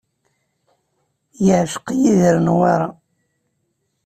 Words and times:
Yeɛceq 1.45 1.85
Yidir 2.01 2.37
Newwara. 2.45 2.87